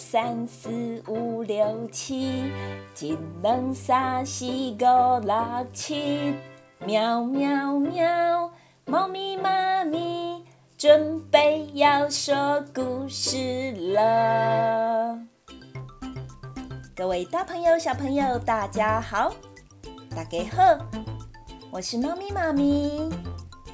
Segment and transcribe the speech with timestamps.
[0.00, 2.50] 三四五六七，
[3.00, 6.34] 一二三四五六七，
[6.86, 8.50] 喵喵喵，
[8.86, 10.42] 猫咪妈咪
[10.78, 15.18] 准备要说故事了。
[16.96, 19.30] 各位大朋友、小朋友，大家好，
[20.16, 20.78] 大家好，
[21.70, 23.06] 我是猫咪妈咪，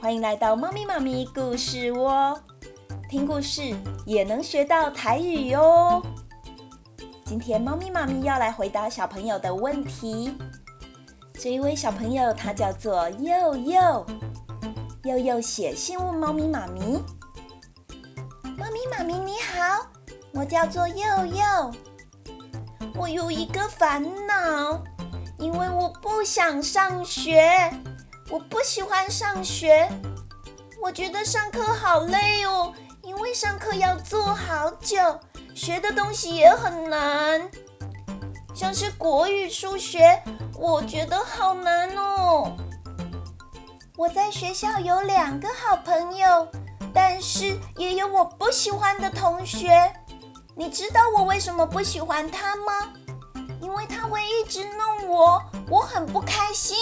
[0.00, 2.40] 欢迎来到猫咪妈咪故事窝。
[3.14, 3.72] 听故事
[4.04, 6.02] 也能学到台语哟。
[7.24, 10.36] 今天猫咪妈咪要来回答小朋友的问题。
[11.34, 14.06] 这一位小朋友他叫做佑佑，
[15.04, 17.00] 佑佑写信问猫咪妈咪：
[18.58, 19.86] 猫咪妈咪你好，
[20.32, 21.72] 我叫做佑佑，
[22.96, 24.82] 我有一个烦恼，
[25.38, 27.72] 因为我不想上学，
[28.28, 29.88] 我不喜欢上学，
[30.82, 32.74] 我觉得上课好累哦。
[33.16, 34.98] 因为上课要坐好久，
[35.54, 37.48] 学的东西也很难，
[38.52, 40.20] 像是国语、数学，
[40.58, 42.56] 我觉得好难哦。
[43.96, 46.48] 我在学校有两个好朋友，
[46.92, 49.70] 但是也有我不喜欢的同学。
[50.56, 52.72] 你知道我为什么不喜欢他吗？
[53.60, 56.76] 因为他会一直弄我，我很不开心。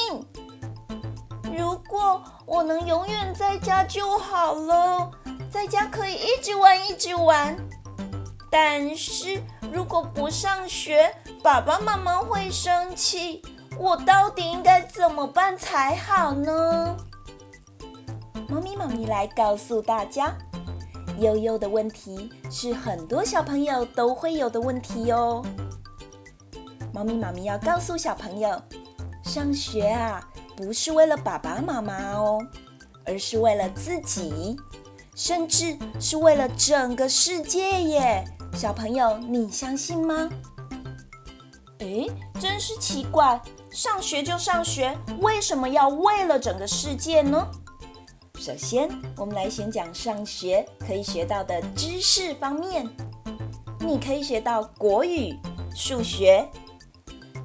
[1.54, 5.10] 如果我能永远在家就好了。
[5.52, 7.54] 在家可以一直玩，一直玩。
[8.50, 13.42] 但是如果不上学，爸爸妈妈会生气。
[13.78, 16.96] 我到底应该怎么办才好呢？
[18.48, 20.34] 猫咪妈咪来告诉大家，
[21.18, 25.44] 悠悠的问题是很多小朋友都会有的问题哟。
[26.94, 28.60] 猫咪妈咪要告诉小朋友，
[29.22, 32.38] 上学啊，不是为了爸爸妈妈哦，
[33.04, 34.56] 而是为了自己。
[35.14, 38.24] 甚至是为了整个世界耶，
[38.54, 40.28] 小朋友，你相信吗？
[41.80, 42.10] 诶，
[42.40, 47.46] 真是奇怪，上学就上学，为什么要为了整个世界呢？
[48.38, 48.88] 首先，
[49.18, 52.88] 我们来先讲上学可以学到的知识方面。
[53.80, 55.36] 你可以学到国语、
[55.74, 56.48] 数学，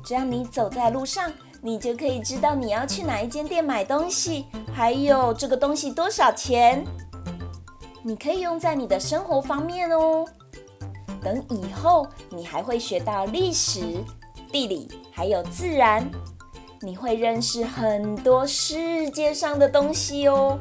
[0.05, 1.31] 这样你走在路上，
[1.61, 6.85] 你就可以知道你要去哪一间店买东西，还有这个东西多少钱。
[8.07, 10.23] 你可以用在你的生活方面哦。
[11.21, 14.01] 等以后，你还会学到历史、
[14.49, 16.09] 地理，还有自然。
[16.79, 20.57] 你会认识很多世界上的东西哦，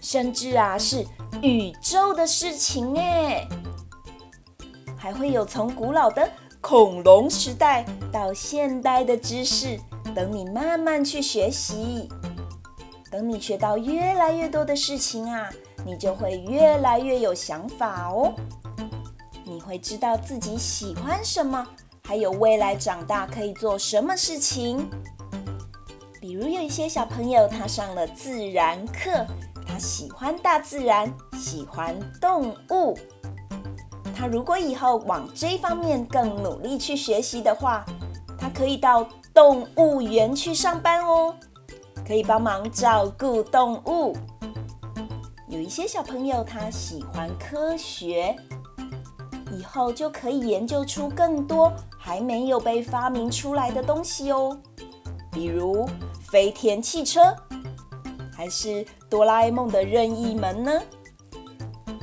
[0.00, 1.04] 甚至啊是
[1.42, 3.48] 宇宙的事情诶。
[4.96, 6.30] 还会有从古老的
[6.60, 9.76] 恐龙时代到现代的知识，
[10.14, 12.08] 等你慢慢去学习。
[13.10, 15.48] 等你学到越来越多的事情啊。
[15.84, 18.34] 你就会越来越有想法哦，
[19.44, 21.64] 你会知道自己喜欢什么，
[22.02, 24.90] 还有未来长大可以做什么事情。
[26.20, 29.24] 比如有一些小朋友，他上了自然课，
[29.64, 32.98] 他喜欢大自然，喜欢动物。
[34.12, 37.86] 他如果以后往这方面更努力去学习的话，
[38.36, 41.32] 他可以到动物园去上班哦，
[42.06, 44.16] 可以帮忙照顾动物。
[45.48, 48.36] 有一些小朋友他喜欢科学，
[49.52, 54.56] 以后就可以研究出更多还没有被发明出来的东西哦，
[55.32, 55.88] 比如
[56.20, 57.34] 飞天汽车，
[58.32, 60.80] 还是哆啦 A 梦的任意门呢？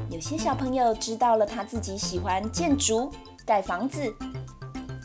[0.10, 3.12] 有些小朋友知道了他自己喜欢建筑、
[3.46, 4.14] 盖房子，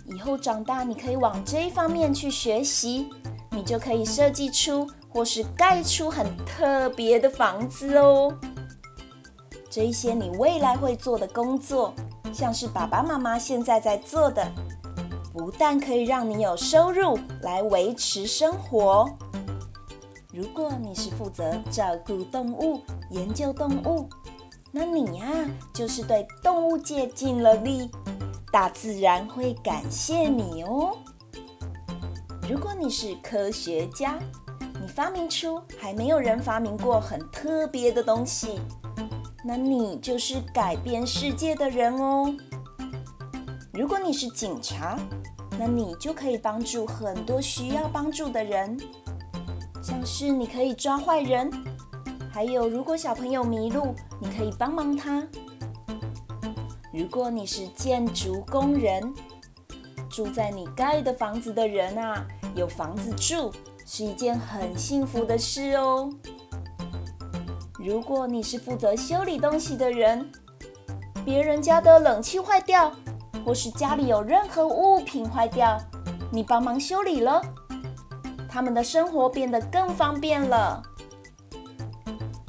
[0.07, 3.09] 以后长大你可以往这一方面去学习，
[3.51, 4.89] 你就可以设计出。
[5.11, 8.33] 或是盖出很特别的房子哦。
[9.71, 11.95] 这一些你未来会做的工作，
[12.31, 14.47] 像是爸爸妈妈现在在做的，
[15.33, 19.09] 不但可以让你有收入来维持生活。
[20.31, 24.11] 如果你是负责照顾动物、研究动物，
[24.71, 25.27] 那你呀
[25.73, 27.91] 就是对动物界尽了力，
[28.53, 30.99] 大自然会感谢你哦。
[32.49, 34.19] 如果你是科学家，
[34.81, 38.59] 你发明出还没有人发明过很特别的东西，
[39.45, 42.35] 那你就是改变世界的人哦。
[43.71, 44.99] 如果你是警察，
[45.59, 48.81] 那你就可以帮助很多需要帮助的人，
[49.83, 51.51] 像是你可以抓坏人，
[52.33, 55.23] 还有如果小朋友迷路，你可以帮忙他。
[56.94, 59.12] 如果你是建筑工人，
[60.10, 63.52] 住在你盖的房子的人啊，有房子住。
[63.90, 66.10] 是一件很幸福的事哦。
[67.78, 70.31] 如果你是负责修理东西的人，
[71.25, 72.93] 别人家的冷气坏掉，
[73.46, 75.78] 或是家里有任何物品坏掉，
[76.31, 77.40] 你帮忙修理了，
[78.46, 80.82] 他们的生活变得更方便了。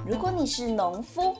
[0.06, 1.38] 如果你是农夫，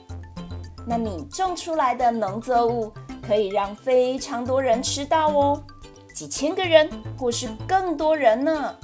[0.86, 2.90] 那你种出来的农作物
[3.22, 5.62] 可以让非常多人吃到哦，
[6.14, 8.76] 几千个人或是更多人呢。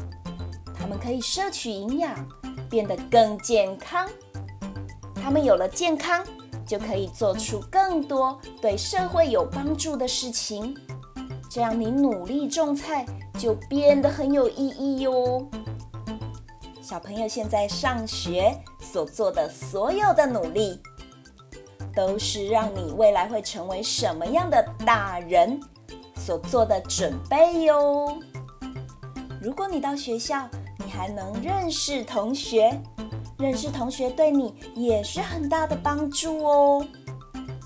[0.78, 2.14] 他们可以摄取营养，
[2.70, 4.08] 变得更健康。
[5.14, 6.24] 他们有了健康，
[6.66, 10.76] 就可以做出更多对社会有帮助的事情，
[11.50, 13.04] 这样你努力种菜
[13.38, 15.48] 就变得很有意义哟。
[16.80, 20.80] 小朋友现在上学所做的所有的努力，
[21.92, 25.58] 都是让你未来会成为什么样的大人
[26.26, 28.18] 所做的准备哟。
[29.40, 30.48] 如果你到学校，
[30.84, 32.82] 你还能认识同学。
[33.38, 36.84] 认识同学对你也是很大的帮助哦。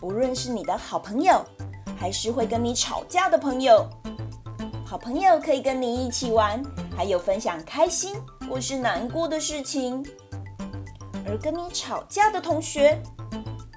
[0.03, 1.43] 无论是你的好朋友，
[1.97, 3.89] 还是会跟你吵架的朋友，
[4.85, 6.63] 好朋友可以跟你一起玩，
[6.95, 8.15] 还有分享开心
[8.47, 10.05] 或是难过的事情。
[11.27, 13.01] 而跟你吵架的同学，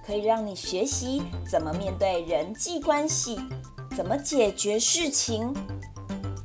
[0.05, 3.39] 可以让你学习怎么面对人际关系，
[3.95, 5.53] 怎么解决事情。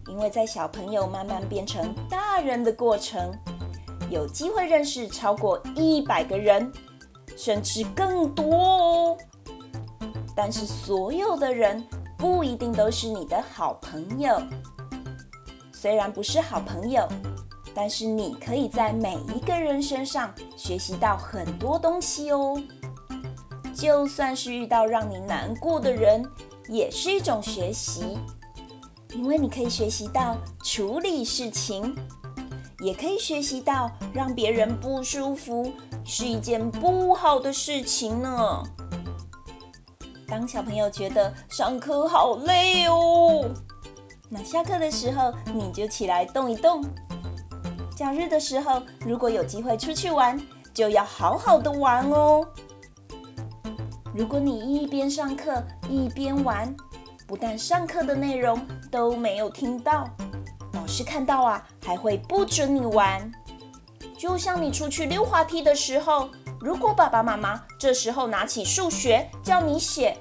[0.08, 3.32] 因为在小朋友慢慢变成大人的过程。
[4.10, 6.72] 有机会认识超过一百个人，
[7.36, 9.18] 甚至更多哦。
[10.34, 11.86] 但是所有的人
[12.16, 14.40] 不一定都是你的好朋友。
[15.72, 17.06] 虽然不是好朋友，
[17.74, 22.58] 但是你可以在每一个人身上学习到很多东西哦。
[23.74, 26.24] 就算是遇到让你难过的人，
[26.68, 28.18] 也是一种学习，
[29.14, 31.96] 因为你可以学习到处理事情。
[32.80, 35.72] 也可以学习到让别人不舒服
[36.04, 38.62] 是一件不好的事情呢。
[40.28, 43.50] 当小朋友觉得上课好累哦，
[44.28, 46.84] 那下课的时候你就起来动一动。
[47.96, 50.40] 假日的时候，如果有机会出去玩，
[50.72, 52.46] 就要好好的玩哦。
[54.18, 56.74] 如果你一边上课一边玩，
[57.24, 58.60] 不但上课的内容
[58.90, 60.10] 都没有听到。
[60.72, 63.30] 老师看到啊，还会不准你玩。
[64.18, 66.28] 就像你出去溜滑梯的时候，
[66.60, 70.16] 如果爸爸妈妈这时候拿起数学叫你写，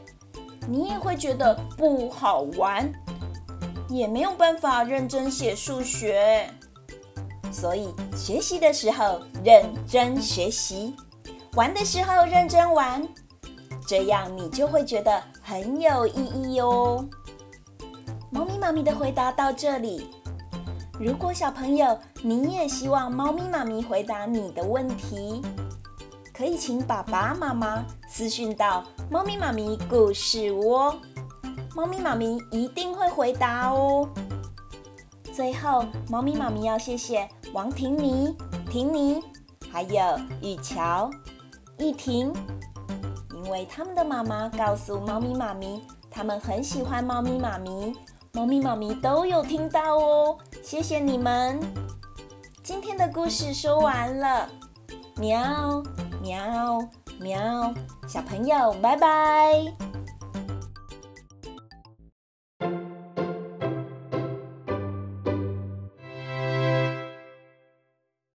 [0.69, 2.93] 你也会觉得不好玩，
[3.89, 6.47] 也没有办法认真写数学。
[7.51, 10.95] 所以学习的时候认真学习，
[11.53, 13.01] 玩的时候认真玩，
[13.87, 17.03] 这样你就会觉得很有意义哟。
[18.29, 20.09] 猫咪妈咪的回答到这里。
[20.99, 25.41] 如果小朋友你也希望猫咪妈咪回答你的问题，
[26.33, 30.93] 可以请爸爸妈妈私讯到猫咪妈咪故事窝，
[31.73, 34.09] 猫咪妈咪一定会回答哦。
[35.31, 38.35] 最后，猫咪妈咪要谢谢王婷妮、
[38.69, 39.21] 婷妮，
[39.71, 41.09] 还有雨乔、
[41.77, 42.33] 逸婷，
[43.47, 47.95] 因为他们的妈妈告诉猫咪妈咪，他们很喜欢猫咪妈咪。
[48.33, 51.57] 猫咪、妈咪都有听到哦，谢谢你们！
[52.61, 54.49] 今天的故事说完了，
[55.15, 55.81] 喵
[56.21, 56.77] 喵
[57.21, 57.73] 喵，
[58.05, 59.86] 小朋友，拜拜。